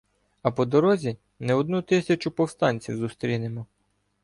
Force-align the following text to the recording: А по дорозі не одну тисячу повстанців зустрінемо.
А 0.41 0.51
по 0.51 0.65
дорозі 0.65 1.17
не 1.39 1.53
одну 1.53 1.81
тисячу 1.81 2.31
повстанців 2.31 2.97
зустрінемо. 2.97 3.65